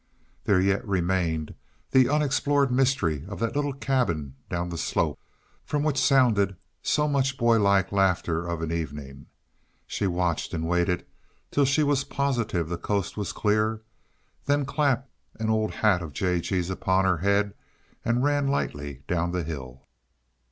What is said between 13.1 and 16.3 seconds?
was clear, then clapped an old hat of